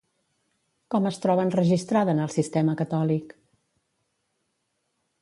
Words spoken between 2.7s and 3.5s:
catòlic?